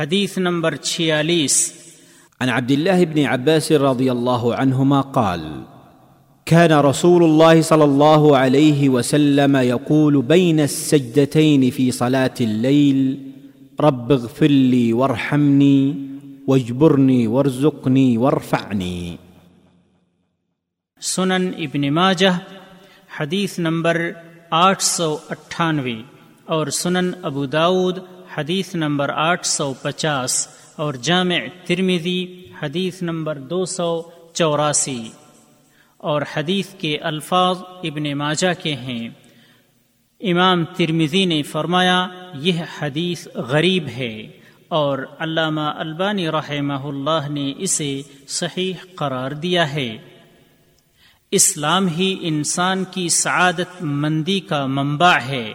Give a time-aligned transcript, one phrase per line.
[0.00, 1.72] حدیث نمبر چھیالیس۔
[2.40, 5.62] عن عبد الله بن عباس رضي الله عنهما قال
[6.44, 13.30] كان رسول الله صلى الله عليه وسلم يقول بين السجدتين في صلاة الليل
[13.80, 16.06] رب اغفر لي وارحمني
[16.46, 19.16] واجبرني وارزقني وارفعني.
[21.00, 22.38] سنن ابن ماجہ
[23.20, 24.10] حدیث نمبر
[24.50, 26.02] آٹھ سو اٹھانوے
[26.44, 27.98] اور سنن ابو داود
[28.38, 35.08] حدیث نمبر آٹھ سو پچاس اور جامع ترمیدی حدیث نمبر دو سو چوراسی
[35.96, 39.08] اور حدیث کے الفاظ ابن ماجہ کے ہیں۔
[40.20, 44.26] امام ترمیزی نے فرمایا، یہ حدیث غریب ہے
[44.68, 49.96] اور علامہ البانی رحمہ اللہ نے اسے صحیح قرار دیا ہے۔
[51.30, 55.54] اسلام ہی انسان کی سعادت مندی کا منبع ہے۔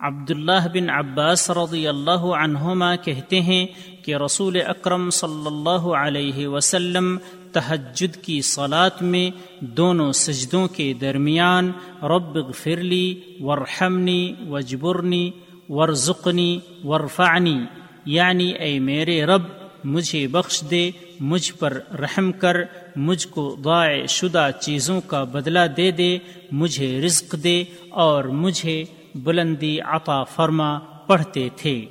[0.00, 3.66] عبداللہ بن عباس رضی اللہ عنہما کہتے ہیں
[4.04, 7.16] کہ رسول اکرم صلی اللہ علیہ وسلم
[7.52, 9.30] تہجد کی صلات میں
[9.60, 11.70] دونوں سجدوں کے درمیان
[12.02, 15.30] رب غفرلی ورحمنی، وجبرنی،
[15.68, 17.56] ورزقنی، ورفعنی
[18.04, 19.42] یعنی اے میرے رب،
[19.84, 22.56] مجھے بخش دے، مجھ پر رحم کر،
[22.96, 26.16] مجھ کو ضائع شدہ چیزوں کا بدلہ دے دے،
[26.52, 28.84] مجھے رزق دے اور مجھے
[29.24, 31.86] بلندی عطا فرما پڑھتے تھے۔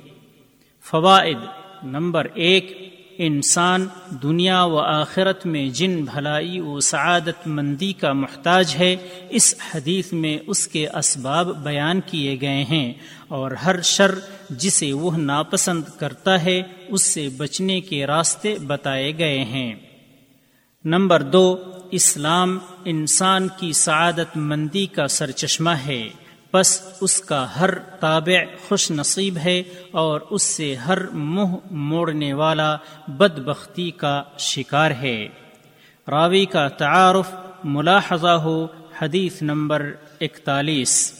[0.84, 1.38] فوائد
[1.82, 3.86] نمبر ایک، انسان
[4.22, 8.96] دنیا و آخرت میں جن بھلائی و سعادت مندی کا محتاج ہے،
[9.30, 12.92] اس حدیث میں اس کے اسباب بیان کیے گئے ہیں
[13.28, 14.14] اور ہر شر
[14.50, 19.74] جسے وہ ناپسند کرتا ہے، اس سے بچنے کے راستے بتائے گئے ہیں۔
[20.84, 21.56] نمبر دو،
[21.90, 26.08] اسلام انسان کی سعادت مندی کا سرچشمہ ہے۔
[26.56, 32.76] بس اس کا ہر تابع خوش نصیب ہے اور اس سے ہر منہ موڑنے والا
[33.08, 35.28] بدبختی کا شکار ہے۔
[36.10, 37.30] راوی کا تعارف
[37.64, 38.66] ملاحظہ ہو
[39.02, 41.12] حدیث نمبر اکتالیس۔